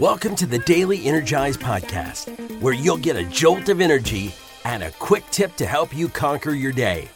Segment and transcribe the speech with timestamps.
[0.00, 2.30] Welcome to the Daily Energize Podcast,
[2.62, 4.34] where you'll get a jolt of energy
[4.64, 7.10] and a quick tip to help you conquer your day.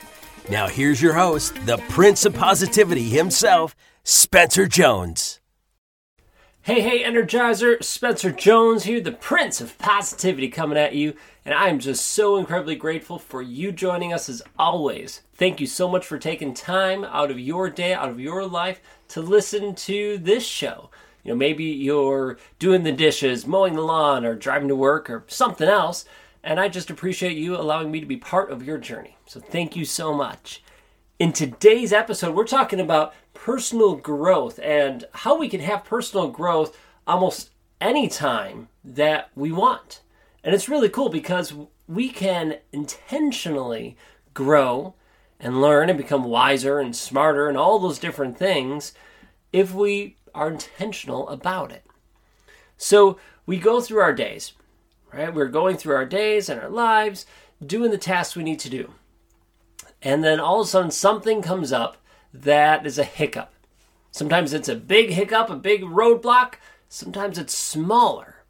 [0.50, 5.40] Now, here's your host, the Prince of Positivity himself, Spencer Jones.
[6.60, 11.14] Hey, hey, Energizer, Spencer Jones here, the Prince of Positivity coming at you,
[11.46, 15.22] and I am just so incredibly grateful for you joining us as always.
[15.32, 18.82] Thank you so much for taking time out of your day, out of your life,
[19.08, 20.90] to listen to this show.
[21.24, 25.24] You know, maybe you're doing the dishes, mowing the lawn, or driving to work, or
[25.26, 26.04] something else,
[26.42, 29.16] and I just appreciate you allowing me to be part of your journey.
[29.26, 30.62] So thank you so much.
[31.18, 36.78] In today's episode, we're talking about personal growth and how we can have personal growth
[37.06, 37.50] almost
[37.80, 40.02] any time that we want.
[40.42, 41.54] And it's really cool because
[41.88, 43.96] we can intentionally
[44.34, 44.94] grow
[45.40, 48.92] and learn and become wiser and smarter and all those different things
[49.52, 51.84] if we are intentional about it.
[52.76, 54.52] So we go through our days,
[55.12, 55.32] right?
[55.32, 57.26] We're going through our days and our lives,
[57.64, 58.92] doing the tasks we need to do.
[60.02, 61.96] And then all of a sudden, something comes up
[62.32, 63.52] that is a hiccup.
[64.10, 66.54] Sometimes it's a big hiccup, a big roadblock.
[66.88, 68.44] Sometimes it's smaller.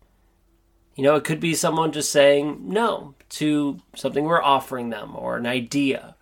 [0.94, 5.36] You know, it could be someone just saying no to something we're offering them or
[5.36, 6.16] an idea.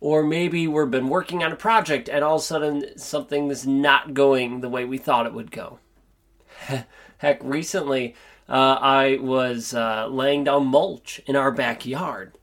[0.00, 3.66] Or maybe we've been working on a project and all of a sudden something is
[3.66, 5.78] not going the way we thought it would go.
[7.18, 8.14] Heck, recently
[8.48, 12.36] uh, I was uh, laying down mulch in our backyard.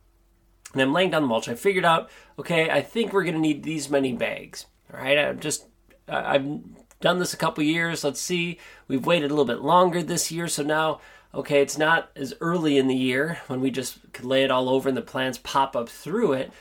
[0.74, 1.48] And I'm laying down the mulch.
[1.48, 4.66] I figured out, okay, I think we're going to need these many bags.
[4.92, 5.66] All right, I'm just,
[6.08, 6.46] I've
[7.00, 8.04] done this a couple years.
[8.04, 8.59] Let's see.
[8.88, 10.48] We've waited a little bit longer this year.
[10.48, 11.00] So now,
[11.34, 14.68] okay, it's not as early in the year when we just could lay it all
[14.68, 16.52] over and the plants pop up through it.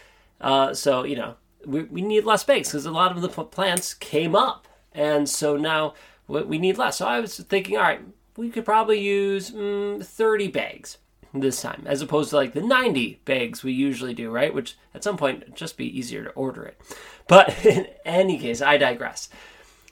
[0.43, 3.95] Uh, so, you know, we, we need less bags because a lot of the plants
[3.95, 4.67] came up.
[4.93, 5.95] And so now
[6.29, 6.99] we need less.
[6.99, 8.01] So I was thinking, all right,
[8.37, 10.99] we could probably use mm, 30 bags
[11.35, 14.53] this time, as opposed to like the 90 bags we usually do, right?
[14.53, 16.81] Which at some point just be easier to order it.
[17.29, 19.29] But in any case, I digress.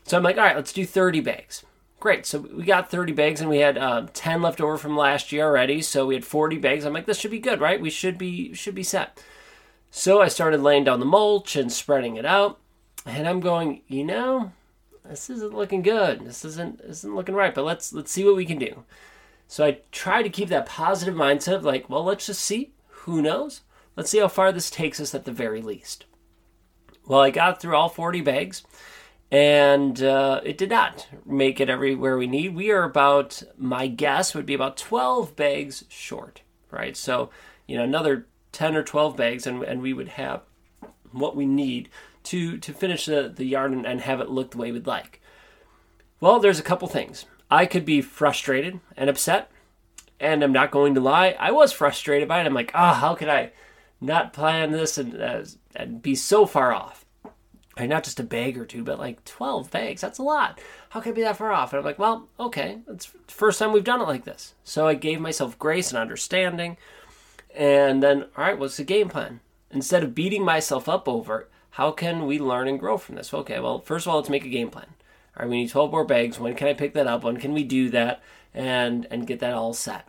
[0.05, 1.65] So I'm like, all right, let's do 30 bags.
[1.99, 2.25] Great.
[2.25, 5.44] So we got 30 bags and we had uh, 10 left over from last year
[5.44, 5.83] already.
[5.83, 6.84] So we had 40 bags.
[6.84, 7.81] I'm like, this should be good, right?
[7.81, 9.22] We should be should be set.
[9.91, 12.59] So I started laying down the mulch and spreading it out.
[13.05, 14.53] And I'm going, you know,
[15.05, 16.25] this isn't looking good.
[16.25, 17.55] This isn't isn't looking right.
[17.55, 18.84] But let's let's see what we can do.
[19.49, 22.73] So I try to keep that positive mindset of like, well, let's just see.
[22.89, 23.62] Who knows?
[23.97, 26.07] Let's see how far this takes us at the very least.
[27.07, 28.62] Well, I got through all 40 bags,
[29.33, 32.55] and uh, it did not make it everywhere we need.
[32.55, 36.97] We are about, my guess would be about 12 bags short, right?
[36.97, 37.31] So,
[37.67, 40.43] you know, another 10 or 12 bags, and, and we would have
[41.12, 41.88] what we need
[42.22, 45.21] to to finish the, the yard and, and have it look the way we'd like.
[46.21, 47.25] Well, there's a couple things.
[47.50, 49.50] I could be frustrated and upset,
[50.21, 51.34] and I'm not going to lie.
[51.39, 52.47] I was frustrated by it.
[52.47, 53.53] I'm like, ah, oh, how could I
[54.00, 55.44] not plan this and uh,
[55.75, 57.05] and be so far off?
[57.78, 60.03] Right, not just a bag or two, but like 12 bags.
[60.03, 60.60] That's a lot.
[60.91, 61.72] How can I be that far off?
[61.72, 64.55] And I'm like, well, okay, it's the first time we've done it like this.
[64.65, 66.77] So I gave myself grace and understanding.
[67.55, 69.41] And then, all right, what's the game plan?
[69.71, 73.33] Instead of beating myself up over it, how can we learn and grow from this?
[73.33, 74.88] Okay, well, first of all, let's make a game plan.
[75.37, 76.39] All right, we need 12 more bags.
[76.39, 77.22] When can I pick that up?
[77.22, 78.22] When can we do that
[78.53, 80.09] and and get that all set?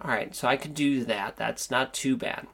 [0.00, 1.36] All right, so I could do that.
[1.36, 2.46] That's not too bad.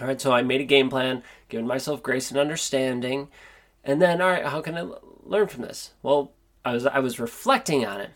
[0.00, 3.28] All right, so I made a game plan, giving myself grace and understanding,
[3.84, 4.86] and then all right, how can I
[5.22, 5.92] learn from this?
[6.02, 6.32] Well,
[6.64, 8.10] I was I was reflecting on it.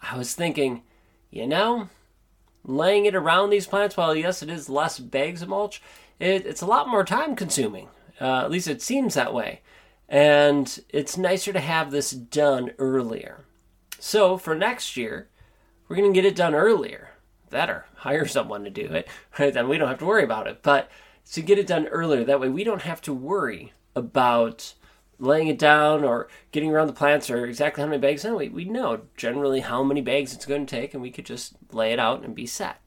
[0.00, 0.82] I was thinking,
[1.30, 1.88] you know,
[2.66, 3.96] laying it around these plants.
[3.96, 5.80] While yes, it is less bags of mulch.
[6.18, 7.88] It, it's a lot more time consuming.
[8.20, 9.60] Uh, at least it seems that way.
[10.08, 13.44] And it's nicer to have this done earlier.
[13.98, 15.28] So for next year,
[15.88, 17.10] we're going to get it done earlier.
[17.50, 19.52] Better hire someone to do it, right?
[19.52, 20.62] Then we don't have to worry about it.
[20.62, 20.90] But
[21.32, 24.74] to get it done earlier, that way we don't have to worry about
[25.18, 28.24] laying it down or getting around the plants or exactly how many bags.
[28.24, 31.26] No, we, we know generally how many bags it's going to take, and we could
[31.26, 32.80] just lay it out and be set.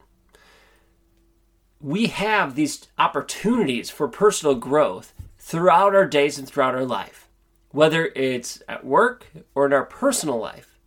[1.81, 7.29] We have these opportunities for personal growth throughout our days and throughout our life,
[7.71, 10.77] whether it's at work or in our personal life.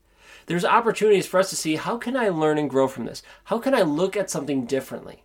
[0.47, 3.23] There's opportunities for us to see how can I learn and grow from this?
[3.45, 5.25] How can I look at something differently?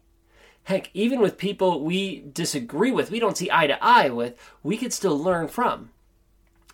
[0.63, 4.77] Heck, even with people we disagree with, we don't see eye to eye with, we
[4.77, 5.91] could still learn from.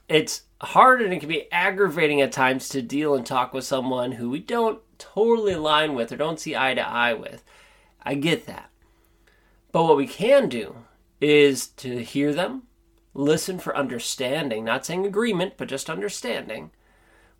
[0.07, 4.13] It's hard and it can be aggravating at times to deal and talk with someone
[4.13, 7.43] who we don't totally align with or don't see eye to eye with.
[8.03, 8.69] I get that.
[9.71, 10.75] But what we can do
[11.19, 12.63] is to hear them,
[13.13, 16.71] listen for understanding, not saying agreement, but just understanding.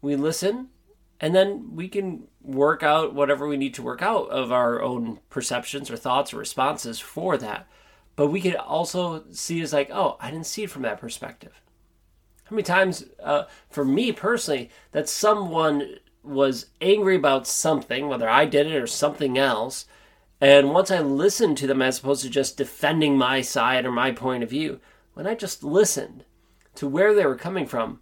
[0.02, 0.70] We listen
[1.24, 5.20] And then we can work out whatever we need to work out of our own
[5.30, 7.66] perceptions or thoughts or responses for that.
[8.18, 11.62] But we could also see as like, oh, I didn't see it from that perspective.
[12.54, 18.46] How many times, uh, for me personally, that someone was angry about something, whether I
[18.46, 19.88] did it or something else,
[20.40, 24.12] and once I listened to them as opposed to just defending my side or my
[24.12, 24.80] point of view,
[25.16, 26.26] when I just listened
[26.76, 28.02] to where they were coming from,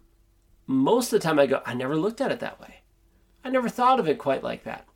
[0.66, 2.82] most of the time I go, I never looked at it that way.
[3.42, 4.86] I never thought of it quite like that.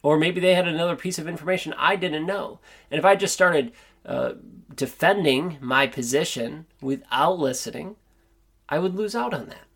[0.00, 2.60] Or maybe they had another piece of information I didn't know.
[2.88, 3.72] And if I just started
[4.06, 4.34] uh,
[4.72, 7.96] defending my position without listening,
[8.72, 9.66] I would lose out on that.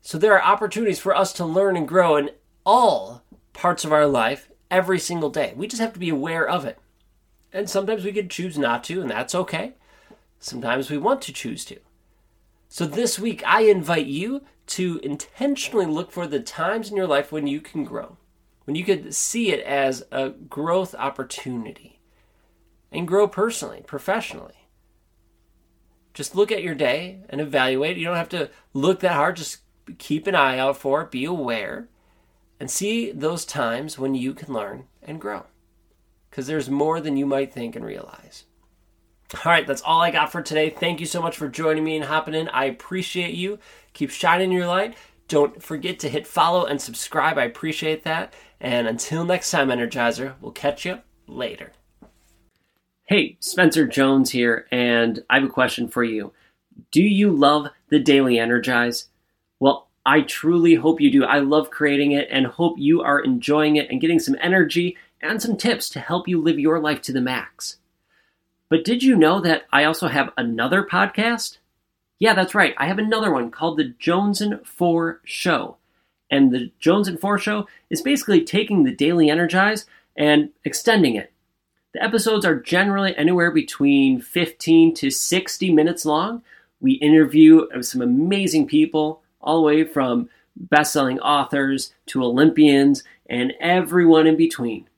[0.00, 2.30] So there are opportunities for us to learn and grow in
[2.64, 5.52] all parts of our life every single day.
[5.54, 6.78] We just have to be aware of it.
[7.52, 9.74] And sometimes we could choose not to, and that's okay.
[10.38, 11.80] Sometimes we want to choose to.
[12.70, 17.30] So this week, I invite you to intentionally look for the times in your life
[17.30, 18.16] when you can grow,
[18.64, 22.00] when you could see it as a growth opportunity
[22.90, 24.63] and grow personally, professionally.
[26.14, 27.96] Just look at your day and evaluate.
[27.96, 29.58] You don't have to look that hard, just
[29.98, 31.88] keep an eye out for it, be aware,
[32.58, 35.44] and see those times when you can learn and grow.
[36.30, 38.44] Because there's more than you might think and realize.
[39.34, 40.70] All right, that's all I got for today.
[40.70, 42.48] Thank you so much for joining me and hopping in.
[42.48, 43.58] I appreciate you.
[43.92, 44.96] Keep shining your light.
[45.26, 47.38] Don't forget to hit follow and subscribe.
[47.38, 48.34] I appreciate that.
[48.60, 51.72] And until next time, Energizer, we'll catch you later.
[53.06, 56.32] Hey, Spencer Jones here, and I have a question for you.
[56.90, 59.08] Do you love the Daily Energize?
[59.60, 61.22] Well, I truly hope you do.
[61.22, 65.42] I love creating it and hope you are enjoying it and getting some energy and
[65.42, 67.76] some tips to help you live your life to the max.
[68.70, 71.58] But did you know that I also have another podcast?
[72.18, 72.74] Yeah, that's right.
[72.78, 75.76] I have another one called The Jones and 4 Show.
[76.30, 79.84] And The Jones and 4 Show is basically taking the Daily Energize
[80.16, 81.33] and extending it.
[81.94, 86.42] The episodes are generally anywhere between 15 to 60 minutes long.
[86.80, 93.52] We interview some amazing people, all the way from best selling authors to Olympians and
[93.60, 94.88] everyone in between.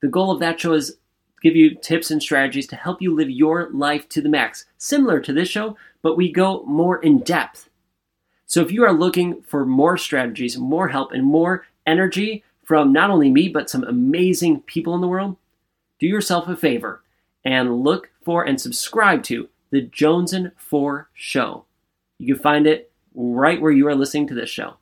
[0.00, 0.96] The goal of that show is
[1.42, 5.20] give you tips and strategies to help you live your life to the max, similar
[5.20, 7.68] to this show, but we go more in depth.
[8.46, 13.10] So if you are looking for more strategies, more help, and more energy from not
[13.10, 15.36] only me, but some amazing people in the world,
[16.00, 17.04] do yourself a favor
[17.44, 21.64] and look for and subscribe to the Jones and 4 Show.
[22.18, 24.74] You can find it right where you are listening to this show.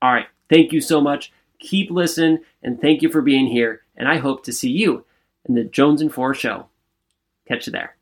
[0.00, 1.32] All right, thank you so much.
[1.58, 3.82] Keep listening, and thank you for being here.
[3.96, 5.04] And I hope to see you
[5.46, 6.66] in the Jones and 4 Show.
[7.48, 7.95] Catch you there.